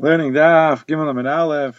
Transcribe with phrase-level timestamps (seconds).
[0.00, 1.78] Learning Daf Gimel Amid Aleph.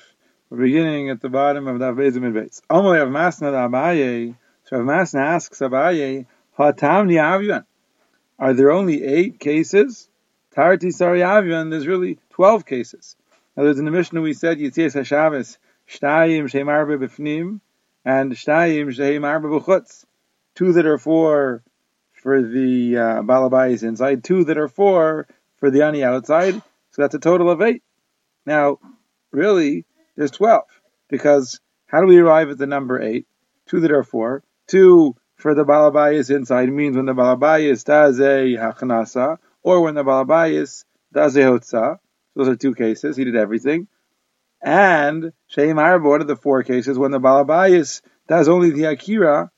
[0.52, 2.62] We're beginning at the bottom of Daf Beis Amid Beis.
[2.70, 4.36] Only of Masna Abaye.
[4.66, 7.66] So if Masna asks Abaye, Hatam Avian.
[8.38, 10.08] Are there only eight cases?
[10.56, 11.72] Tarti Sari Avian.
[11.72, 13.16] There's really twelve cases.
[13.58, 15.58] Now, there's in the Mishnah we said Yitzias Hashavis
[15.90, 17.60] Shtayim Sheim Arba B'Fnim
[18.06, 20.06] and Shtayim Sheim Arba B'Chutz.
[20.54, 21.64] Two that are four
[22.22, 25.26] for the uh, Balabayis inside, two that are four
[25.58, 26.54] for the Ani outside.
[26.92, 27.82] So that's a total of eight.
[28.46, 28.80] Now,
[29.32, 30.64] really, there's 12
[31.10, 33.28] because how do we arrive at the number eight?
[33.68, 34.44] Two that are four.
[34.68, 40.04] Two for the balabayas inside means when the balabayas does a hachanasa or when the
[40.04, 41.98] balabayas does a hotza.
[42.36, 43.18] Those are two cases.
[43.18, 43.88] He did everything.
[44.62, 49.52] And Sheim Arba, one of the four cases, when the balabayas does only the akira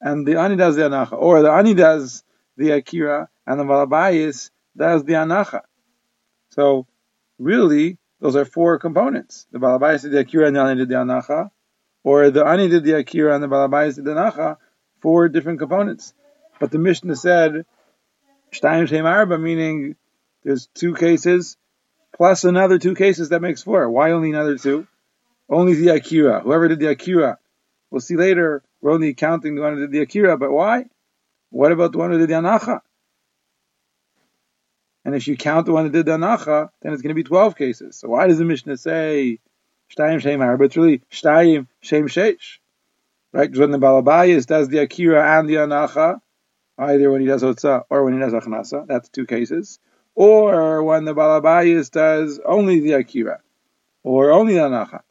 [0.00, 2.22] and the ani does the anacha, or the ani does
[2.56, 5.62] the akira and the balabayas does the anacha.
[6.50, 6.86] So
[7.38, 9.46] really, those are four components.
[9.52, 11.50] The Balabayas did the Akira and the Ani did the Anacha,
[12.02, 14.56] or the Ani did the Akira and the Balabayas did the Anacha,
[15.00, 16.14] four different components.
[16.58, 17.66] But the Mishnah said,
[18.52, 19.96] Shtayim Shem Arba, meaning
[20.42, 21.56] there's two cases,
[22.16, 23.90] plus another two cases, that makes four.
[23.90, 24.86] Why only another two?
[25.48, 26.40] Only the Akira.
[26.40, 27.38] Whoever did the Akira.
[27.90, 30.86] We'll see later, we're only counting the one who did the Akira, but why?
[31.50, 32.80] What about the one who did the Anacha?
[35.06, 37.22] And if you count the one that did the anacha, then it's going to be
[37.22, 37.94] 12 cases.
[37.94, 39.38] So why does the Mishnah say
[39.96, 42.58] Shtayim Shem But it's really Shtayim Shem Sheish.
[43.32, 43.46] Right?
[43.46, 46.20] Because when the Balabayas does the Akira and the anacha,
[46.76, 49.78] either when he does Otza or when he does Achnasa, that's two cases.
[50.16, 53.42] Or when the Balabayas does only the Akira,
[54.02, 55.02] or only the anacha.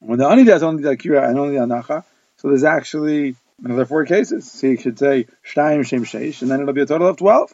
[0.00, 2.04] When the Ani does only the Akira and only the anacha,
[2.36, 4.52] so there's actually another four cases.
[4.52, 7.50] So you should say Shtayim Shem Sheish, and then it'll be a total of 12.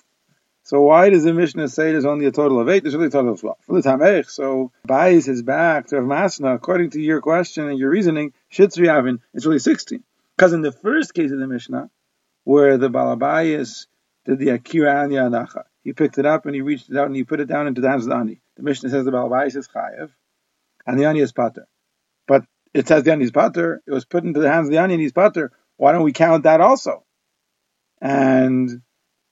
[0.65, 2.83] So why does the Mishnah say there's only a total of eight?
[2.83, 3.59] There's really a total of twelve.
[3.67, 9.21] So Bayis is back to Masna, according to your question and your reasoning, Shitzri Avin,
[9.34, 10.03] it's really sixteen.
[10.37, 11.91] Because in the first case of the Mishnah,
[12.44, 13.87] where the Balabayas
[14.25, 17.15] did the Akira the Anacha, he picked it up and he reached it out and
[17.15, 18.41] he put it down into the hands of the Ani.
[18.56, 20.11] The Mishnah says the Balabayas is Chayev,
[20.87, 21.69] and the Ani is Pater.
[22.27, 24.78] But it says the Ani is Pater, it was put into the hands of the
[24.78, 25.53] Ani and he's Pater.
[25.77, 27.05] Why don't we count that also?
[28.00, 28.81] And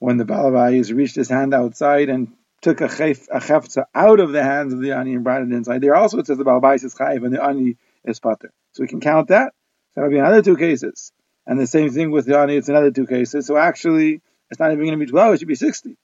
[0.03, 4.33] when the Balabayis reached his hand outside and took a, chef, a chefza out of
[4.33, 5.81] the hands of the ani and brought it inside.
[5.81, 8.53] There also it says the Balabayis is chayiv and the ani is pater.
[8.73, 9.53] So we can count that.
[9.93, 11.13] So that'll be another two cases.
[11.47, 13.47] And the same thing with the ani, it's another two cases.
[13.47, 14.21] So actually,
[14.51, 15.97] it's not even going to be 12, it should be 60.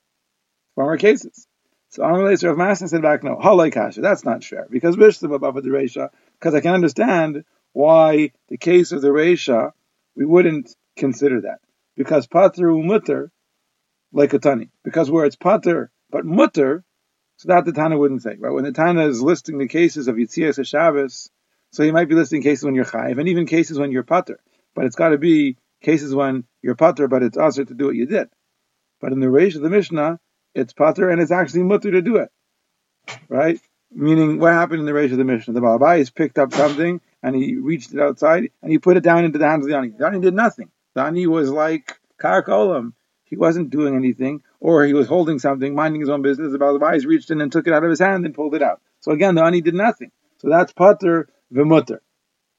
[0.77, 1.49] Four more cases.
[1.89, 4.69] So Amalei Rav Masna said back, no, halai kasha, that's not fair.
[4.71, 9.73] Because Bishlam above the Resha, because I can understand why the case of the Resha,
[10.15, 11.59] we wouldn't consider that.
[11.97, 13.31] Because Pater Umutter,
[14.13, 14.71] like a tani.
[14.85, 16.85] Because where it's pater but mutter,
[17.37, 18.37] so that the Tana wouldn't say.
[18.39, 18.53] Right?
[18.53, 21.31] When the Tana is listing the cases of Yitzias Shabbos,
[21.73, 24.41] so he might be listing cases when you're chayiv, and even cases when you're pater.
[24.75, 27.95] But it's got to be cases when you're pater, but it's also to do what
[27.95, 28.29] you did.
[29.01, 30.19] But in the Reish of the Mishnah,
[30.55, 32.31] it's pater and it's actually mutter to do it.
[33.29, 33.61] Right?
[33.91, 35.55] Meaning, what happened in the Reish of the Mishnah?
[35.55, 39.25] The Balabai picked up something and he reached it outside and he put it down
[39.25, 39.91] into the hands of the Ani.
[39.91, 40.71] The Ani did nothing.
[40.95, 42.95] The Ani was like Karakolam
[43.29, 46.53] he wasn't doing anything, or he was holding something, minding his own business.
[46.53, 48.81] The Balabais reached in and took it out of his hand and pulled it out.
[49.01, 50.11] So again, the ani did nothing.
[50.39, 51.99] So that's pater v'mutter.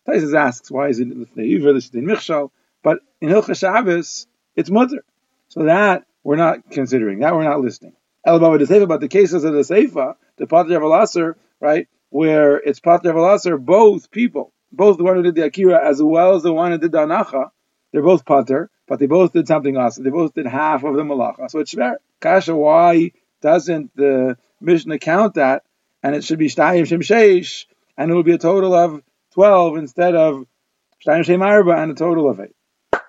[0.07, 2.51] Taisus asks, why is it Michshal,
[2.83, 5.03] but in Hilchah Shabbos, it's mutter.
[5.49, 7.19] So that we're not considering.
[7.19, 7.93] That we're not listening.
[8.25, 12.79] El Baba Seifa, about the cases of the Seifa, the pater Avalasar, right, where it's
[12.79, 16.53] pater Avalasar, both people, both the one who did the Akira as well as the
[16.53, 17.51] one who did the Anacha,
[17.91, 19.95] they're both pater, but they both did something else.
[19.95, 21.49] They both did half of the malacha.
[21.49, 21.95] So it's shver.
[22.19, 23.11] Kasha, why
[23.41, 25.63] doesn't the Mishnah count that?
[26.03, 27.65] And it should be shtayim shem sheish,
[27.97, 29.01] and it will be a total of
[29.33, 30.45] twelve instead of
[31.05, 32.55] shtayim shem arba and a total of eight.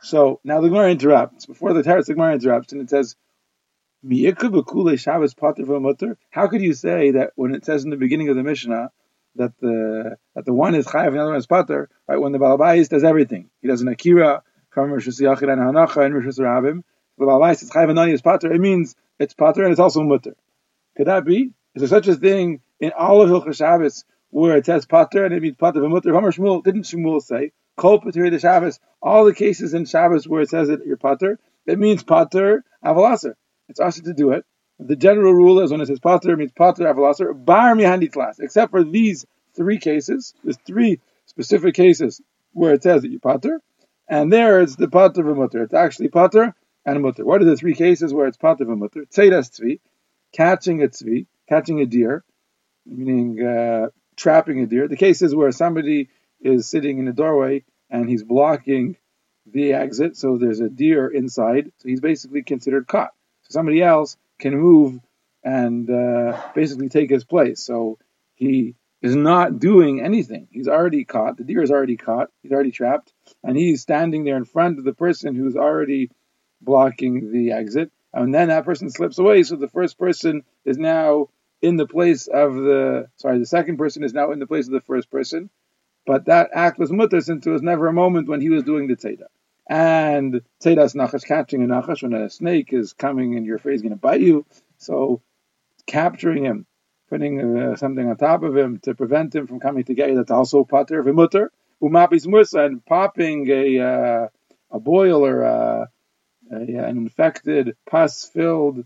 [0.03, 1.47] So now the Gemara interrupts.
[1.47, 3.17] Before the Teretz, the Gemara interrupts, and it says,
[4.03, 4.33] How
[6.47, 8.91] could you say that when it says in the beginning of the Mishnah
[9.37, 12.21] that the that the one is chayav and the other one is pater, right?
[12.21, 16.15] When the balabais does everything, he does an akira, from Rosh Yachid and Hanacha and
[16.15, 16.83] Rosh Rabim.
[18.13, 18.53] Is Pater.
[18.53, 20.35] It means it's Pater and it's also Mutter.
[20.97, 21.51] Could that be?
[21.75, 25.35] Is there such a thing in all of Hilchah Shabbos where it says Pater and
[25.35, 26.13] it means Pater and Mutter?
[26.15, 28.81] Homer Shmuel didn't Shmuel say Kol Pater the Shabbos?
[29.03, 33.35] All the cases in Shabbos where it says that you're Pater, it means Pater Avalaser.
[33.69, 34.45] It's also to do it.
[34.79, 38.39] The general rule is when it says Pater, it means Pater Avalaser Bar Mihandi class,
[38.39, 40.33] except for these three cases.
[40.43, 42.21] There's three specific cases
[42.53, 43.61] where it says that you're Pater.
[44.11, 45.63] And there it's the pater v'mutter.
[45.63, 46.53] It's actually pater
[46.85, 47.25] and mutter.
[47.25, 49.09] What are the three cases where it's pater v'mutter?
[49.09, 49.79] Tzeidas tzvi,
[50.33, 52.25] catching a tzvi, catching a deer,
[52.85, 54.89] meaning uh, trapping a deer.
[54.89, 56.09] The case is where somebody
[56.41, 58.97] is sitting in a doorway and he's blocking
[59.47, 63.13] the exit, so there's a deer inside, so he's basically considered caught.
[63.43, 64.99] So somebody else can move
[65.45, 67.61] and uh, basically take his place.
[67.61, 67.99] So
[68.35, 70.49] he is not doing anything.
[70.51, 71.37] He's already caught.
[71.37, 72.31] The deer is already caught.
[72.43, 73.13] He's already trapped,
[73.43, 76.11] and he's standing there in front of the person who's already
[76.61, 77.91] blocking the exit.
[78.13, 79.43] And then that person slips away.
[79.45, 81.29] So the first person is now
[81.63, 84.73] in the place of the sorry, the second person is now in the place of
[84.73, 85.51] the first person.
[86.07, 88.89] But that act was mutter since there was never a moment when he was doing
[88.89, 89.27] the tzeda.
[89.69, 93.83] And tzedas nachash, catching a nachash when a snake is coming and your face is
[93.83, 94.45] going to bite you.
[94.79, 95.23] So
[95.87, 96.67] capturing him
[97.11, 100.15] putting uh, something on top of him to prevent him from coming together.
[100.15, 101.49] That's also pater v'mutter.
[101.83, 104.29] Umapis musa and popping a uh,
[104.71, 105.89] a boil or a,
[106.53, 108.85] a, an infected pus-filled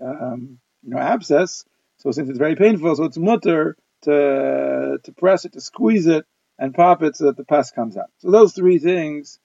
[0.00, 1.64] um, you know abscess.
[1.98, 6.26] So since it's very painful, so it's mutter to to press it, to squeeze it,
[6.58, 8.10] and pop it so that the pus comes out.
[8.18, 9.38] So those three things,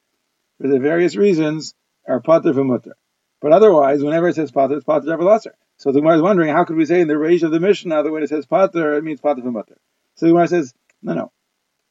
[0.59, 1.73] for the various reasons,
[2.05, 2.93] are pater v'mutter.
[3.41, 5.53] But otherwise, whenever it says pater, it's pater avalaser.
[5.79, 8.03] So the Gemara is wondering, how could we say in the Reish of the Mishnah
[8.03, 9.77] that when it says pater, it means pater from mutter?
[10.15, 11.31] So the Gemara says, no, no.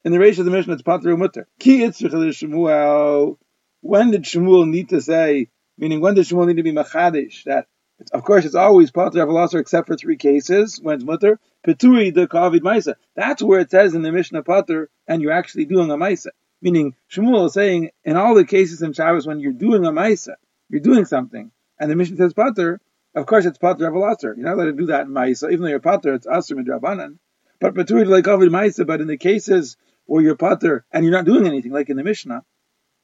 [0.05, 1.49] In the Reish of the Mishnah, it's pater mutter.
[1.59, 3.39] Ki Shmuel.
[3.81, 5.49] When did Shmuel need to say,
[5.79, 7.67] meaning when did Shmuel need to be machadish, that
[8.13, 11.41] of course, it's always pater avalaser except for three cases when it's mutter.
[11.67, 12.95] Peturi de kavid maisa.
[13.17, 16.29] That's where it says in the Mishnah pater, and you're actually doing a maisa.
[16.61, 20.35] Meaning, Shmuel is saying in all the cases in Shabbos when you're doing a maisa,
[20.69, 21.51] you're doing something,
[21.81, 22.81] and the Mishnah says pater,
[23.19, 24.37] of course, it's pater avalaser.
[24.37, 25.51] You're not allowed to do that in Maisa.
[25.51, 27.19] Even though you're pater, it's aser midrabanan.
[27.61, 28.87] But patur like avid Maisa.
[28.87, 29.77] But in the cases
[30.07, 32.45] where you're pater and you're not doing anything, like in the Mishnah,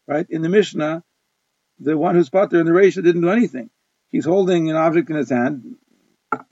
[0.06, 0.26] right?
[0.28, 1.02] In the Mishnah,
[1.78, 3.70] the one who's pater in the Reisha didn't do anything.
[4.10, 5.76] He's holding an object in his hand.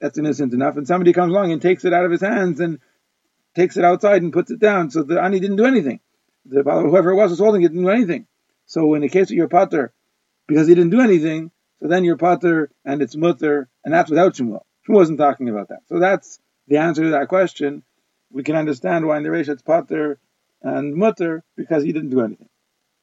[0.01, 0.77] That's innocent enough.
[0.77, 2.81] And somebody comes along and takes it out of his hands and
[3.55, 4.91] takes it outside and puts it down.
[4.91, 6.01] So the ani didn't do anything.
[6.45, 8.27] The, whoever it was was holding it didn't do anything.
[8.67, 9.93] So in the case of your pater,
[10.49, 11.52] because he didn't do anything,
[11.83, 14.61] so then you're and it's mutter, and that's without Shmuel.
[14.87, 15.81] Shmuel wasn't talking about that.
[15.87, 16.39] So that's
[16.69, 17.83] the answer to that question.
[18.31, 20.21] We can understand why in the Reish it's pater
[20.63, 22.49] and mutter because he didn't do anything.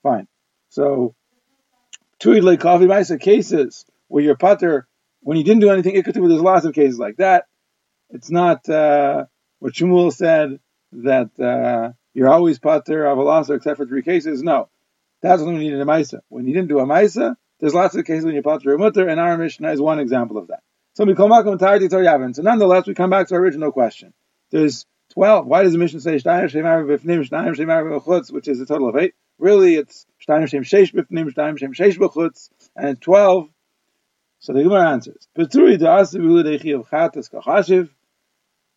[0.02, 0.30] Fine.
[0.70, 1.14] So
[2.20, 4.88] two like coffee ma'isa cases where you're pater
[5.20, 5.96] when you didn't do anything.
[5.96, 7.48] It could there's lots of cases like that.
[8.12, 9.26] It's not uh,
[9.60, 10.58] what Shmuel said
[10.94, 14.42] that uh, you're always pater of a except for three cases.
[14.42, 14.70] No,
[15.22, 16.22] that's when you need a ma'isa.
[16.30, 19.20] When you didn't do a ma'isa, there's lots of cases when you're pater mutter, and
[19.20, 20.62] our Mishnah is one example of that.
[20.96, 22.36] So we call Makom entirety Yavin.
[22.36, 24.14] So nonetheless, we come back to our original question.
[24.52, 25.46] There's 12.
[25.46, 28.90] Why does the Mishnah say Shtayim Shemar Bifnim, Shtayim Shemar B'chutz, which is a total
[28.90, 29.14] of 8?
[29.38, 33.50] Really, it's Shtayim Shem Sheish Bifnim, Shtayim Shem Sheish B'chutz, and 12.
[34.40, 37.90] So the Gemara answers, Peturi Da'asi B'ludechi of Chatas Kachashiv,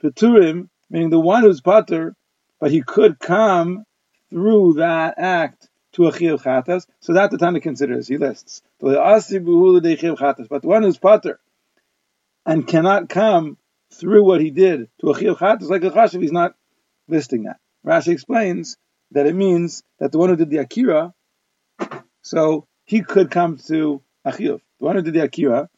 [0.03, 2.15] Peturim, meaning the one who's pater,
[2.61, 3.85] but he could come
[4.31, 6.87] through that act to a chiyuv chatas.
[7.01, 8.09] So that the Tana considers.
[8.09, 8.63] He lists.
[8.81, 11.41] But the one who's pater
[12.45, 13.59] and cannot come
[13.93, 16.55] through what he did to a chiyuv chatas, like a chashiv, he's not
[17.09, 17.59] listing that.
[17.87, 18.77] Rashi explains
[19.11, 21.13] that it means that the one who did the akira,
[22.23, 24.61] so he could come to a chiyuv.
[24.79, 25.69] The one who did the akira,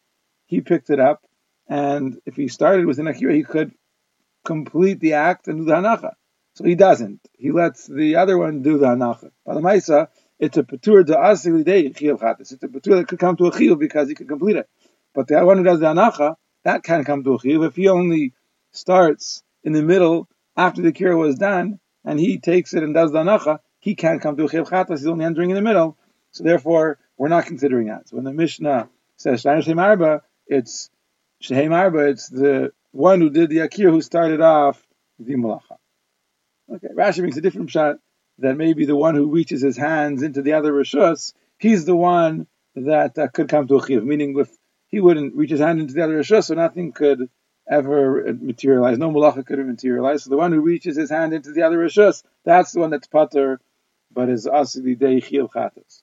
[0.45, 1.25] he picked it up,
[1.67, 3.73] and if he started with an akira, he could
[4.45, 6.13] complete the act and do the hanacha.
[6.55, 7.19] So he doesn't.
[7.37, 9.31] He lets the other one do the hanacha.
[9.45, 10.09] By the
[10.39, 12.53] it's a patur to asili day chiyuv chatas.
[12.53, 14.69] It's a patur that could come to a chiyuv because he could complete it.
[15.13, 17.67] But the other one who does the hanacha, that can't come to a chiyuv.
[17.67, 18.33] If he only
[18.71, 23.11] starts in the middle after the kira was done, and he takes it and does
[23.11, 24.99] the hanacha, he can't come to a chiyuv chatas.
[24.99, 25.97] He's only entering in the middle.
[26.31, 28.07] So therefore, we're not considering that.
[28.07, 30.89] So when the Mishnah says Shem Arba, it's
[31.39, 34.81] Shehem Arba, it's the one who did the akir who started off
[35.19, 35.77] the malacha.
[36.73, 37.97] Okay, Rashi makes a different shot
[38.39, 42.47] that maybe the one who reaches his hands into the other rishus, he's the one
[42.75, 44.03] that uh, could come to a chiv.
[44.03, 44.49] Meaning, if
[44.87, 47.29] he wouldn't reach his hand into the other rishus, so nothing could
[47.69, 48.97] ever materialize.
[48.97, 50.23] No malacha could have materialized.
[50.23, 53.07] So the one who reaches his hand into the other rishus, that's the one that's
[53.07, 53.59] pater,
[54.11, 56.01] but is asili dei chiv chatas.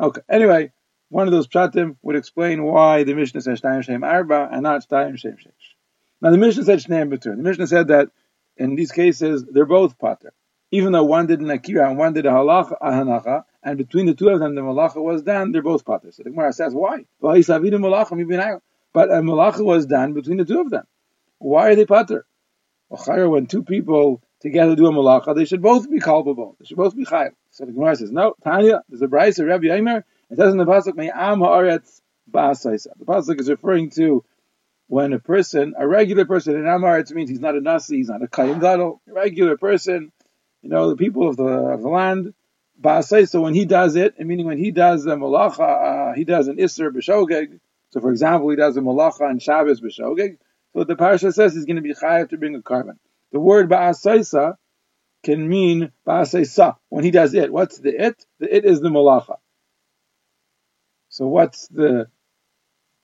[0.00, 0.20] Okay.
[0.28, 0.72] Anyway,
[1.10, 4.86] one of those pshatim would explain why the Mishnah says shtayim shem arba and not
[4.86, 5.74] shtayim shem shesh.
[6.20, 7.36] Now the Mishnah said shnei betur.
[7.36, 8.10] The Mishnah said that
[8.58, 10.32] in these cases, they're both pater.
[10.70, 14.06] Even though one did an akira and one did a halacha, a hanacha, and between
[14.06, 16.12] the two of them the malacha was done, they're both pater.
[16.12, 17.06] So the Gemara says, why?
[17.20, 17.40] But a
[19.22, 20.84] malacha was done between the two of them.
[21.38, 22.26] Why are they pater?
[22.88, 26.56] When two people together do a malacha, they should both be culpable.
[26.58, 27.32] They should both be chayv.
[27.50, 30.64] So the Gemara says, no, Tanya, there's a brayse, Rabbi Eimer, it says in the
[30.66, 34.22] pasuk, "Me'am haaretz ba'asaisa." The pasuk is referring to
[34.88, 38.08] when a person, a regular person in Amar, it means he's not a Nasi, he's
[38.08, 40.12] not a Kohen Gadol, a regular person,
[40.62, 42.34] you know, the people of the, of the land,
[42.80, 46.56] so when he does it, meaning when he does the malacha, uh, he does an
[46.58, 47.58] Isser b'shogeg.
[47.90, 50.38] So for example, he does a malacha on Shabbos b'shogeg.
[50.72, 52.98] So the parasha says he's going to be chayav to bring a korban.
[53.32, 54.56] The word ba'asaisa
[55.24, 57.52] can mean ba'asaisa, when he does it.
[57.52, 58.24] What's the it?
[58.38, 59.38] The it is the malacha.
[61.08, 62.08] So what's the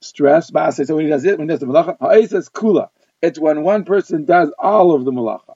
[0.05, 0.51] stress?
[0.51, 1.97] Ba'asaisa, when he does it, when he does the malacha.
[1.99, 2.89] Ha'isa is kula.
[3.21, 5.55] It's when one person does all of the malacha.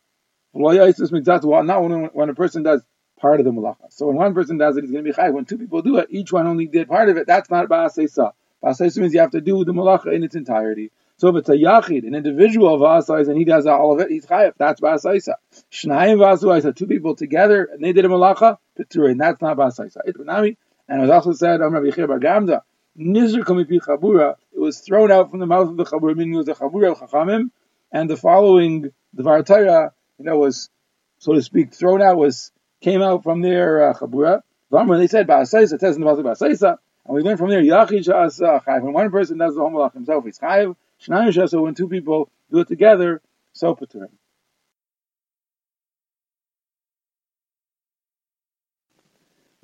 [0.53, 2.81] Not when, when a person does
[3.19, 3.91] part of the malacha.
[3.91, 5.33] So when one person does it, he's going to be chayv.
[5.33, 7.27] When two people do it, each one only did part of it.
[7.27, 8.31] That's not ba'aseisa.
[8.63, 10.91] Ba'aseisa means you have to do the malacha in its entirety.
[11.17, 14.25] So if it's a yachid, an individual of and he does all of it, he's
[14.25, 14.53] chayav.
[14.57, 15.33] That's ba'asaisa.
[15.71, 19.17] Shnayim v'asuaisa, two people together, and they did a malacha, piturin.
[19.19, 20.55] That's not ba'asaisa.
[20.87, 22.61] And it was also said, Amr Rabbi Bar Gamda,
[22.97, 26.37] Nizr kamipi chabura, it was thrown out from the mouth of the chabura, meaning it
[26.37, 27.49] was a chabura of chachamim,
[27.93, 30.69] and the following, the Varataya, you know, was,
[31.17, 32.51] so to speak, thrown out, was
[32.81, 34.41] came out from their uh, chabura.
[34.69, 38.81] They said ba'asaisa, it the ba'asaisa, and we learned from there yachid sha'asa chayv.
[38.83, 40.75] When one person does the homalach himself, he's chayv.
[41.01, 43.21] Shnayim sha'asa, when two people do it together,
[43.53, 44.09] so paturim.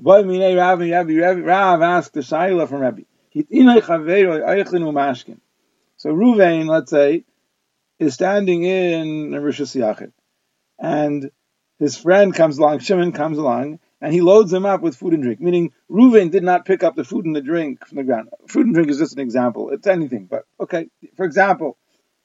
[0.02, 3.02] Rav Rav asked the Shaila from Rabbi.
[3.36, 3.42] So
[6.10, 7.26] Ruvain, let's say,
[8.00, 10.14] is standing in Rishus Yachid,
[10.80, 11.30] and
[11.78, 15.22] his friend comes along, Shimon comes along, and he loads him up with food and
[15.22, 15.42] drink.
[15.42, 18.30] Meaning, Reuven did not pick up the food and the drink from the ground.
[18.48, 19.70] Food and drink is just an example.
[19.72, 20.88] It's anything, but okay.
[21.18, 21.78] For example,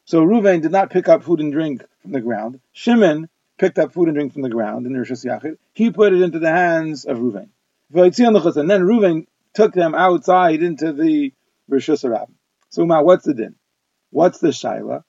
[0.05, 2.61] so Reuven did not pick up food and drink from the ground.
[2.71, 5.57] Shimon picked up food and drink from the ground in Rosh Yachid.
[5.73, 7.49] He put it into the hands of Reuven.
[7.93, 11.33] And then Reuven took them outside into the
[11.69, 12.29] Rosh Hashanah.
[12.71, 13.57] So, Ma, what's the din?
[14.11, 15.03] What's the shaila?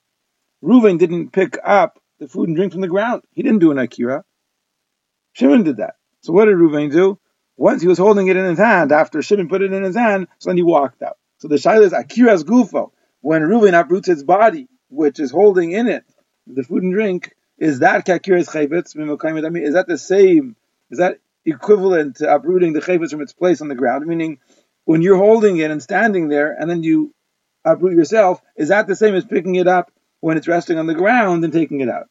[0.63, 3.23] Reuven didn't pick up the food and drink from the ground.
[3.31, 4.23] He didn't do an akira.
[5.33, 5.95] Shimon did that.
[6.21, 7.19] So what did Ruvain do?
[7.57, 10.27] Once he was holding it in his hand, after Shimon put it in his hand,
[10.39, 11.17] so then he walked out.
[11.37, 12.91] So the shaila is akiras gufo.
[13.21, 16.03] When Ruvain uproots his body, which is holding in it
[16.47, 18.95] the food and drink, is that kakiras chayvetz?
[19.63, 20.55] Is that the same?
[20.89, 24.05] Is that equivalent to uprooting the chayvetz from its place on the ground?
[24.05, 24.39] Meaning,
[24.85, 27.13] when you're holding it and standing there, and then you
[27.63, 30.93] uproot yourself, is that the same as picking it up when it's resting on the
[30.93, 32.07] ground and taking it out?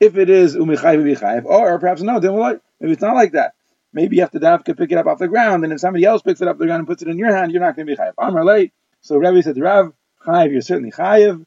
[0.00, 3.54] If it is umichayv or perhaps no, then what maybe it's not like that.
[3.92, 6.22] Maybe you have to dafka pick it up off the ground, and if somebody else
[6.22, 7.92] picks it up the ground and puts it in your hand, you're not going to
[7.92, 8.12] be chayiv.
[8.18, 8.72] Amar late.
[9.00, 9.92] So Rabbi said Rav,
[10.24, 11.44] chayiv, you're certainly chayiv,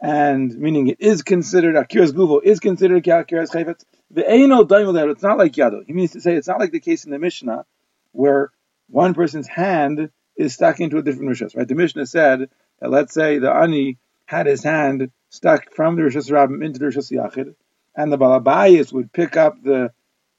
[0.00, 3.84] and meaning it is considered akiras guvo is considered akiras chayvetz.
[4.10, 5.84] The eino daimel it's not like yado.
[5.86, 7.66] He means to say it's not like the case in the Mishnah
[8.12, 8.50] where
[8.88, 11.56] one person's hand is stuck into a different rishas.
[11.56, 11.68] Right?
[11.68, 12.48] The Mishnah said
[12.80, 16.86] that let's say the ani had his hand stuck from the Rishas Rabbim into the
[16.86, 17.54] Rishas Yachid,
[17.94, 19.92] and the Balabayas would pick up the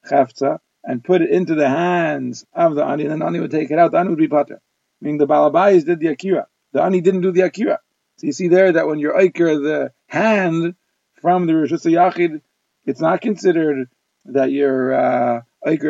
[0.08, 3.70] Chafza and put it into the hands of the Ani, and the Ani would take
[3.70, 4.60] it out, the Ani would be Pater.
[5.00, 6.46] Meaning the Balabayas did the Akira.
[6.72, 7.80] The Ani didn't do the Akira.
[8.16, 10.74] So you see there that when you're Iker the hand
[11.20, 12.40] from the Rishas Yachid,
[12.86, 13.88] it's not considered
[14.26, 15.42] that you're uh,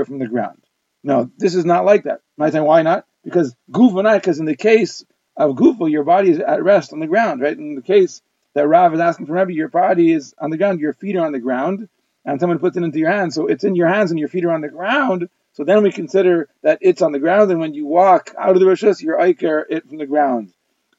[0.04, 0.62] from the ground.
[1.02, 2.20] No, this is not like that.
[2.36, 3.06] My time, why not?
[3.24, 5.04] Because Gufa because in the case
[5.36, 7.56] of Gufa, your body is at rest on the ground, right?
[7.56, 8.22] In the case
[8.54, 11.24] that Rav is asking from Rebbe, your body is on the ground, your feet are
[11.24, 11.88] on the ground,
[12.24, 13.34] and someone puts it into your hands.
[13.34, 15.28] So it's in your hands and your feet are on the ground.
[15.52, 18.60] So then we consider that it's on the ground, and when you walk out of
[18.60, 20.52] the Rishas, you're Iker it from the ground.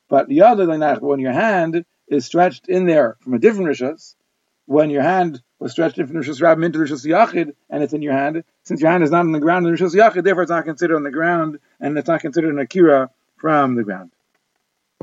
[0.09, 3.69] But the other than that, when your hand is stretched in there from a different
[3.69, 4.15] Rishas,
[4.65, 7.83] when your hand was stretched in from the Rishas Rabbim into the Rishas Yachid, and
[7.83, 9.95] it's in your hand, since your hand is not on the ground in the Rishas
[9.95, 13.75] Yachid, therefore it's not considered on the ground, and it's not considered an Akira from
[13.75, 14.11] the ground.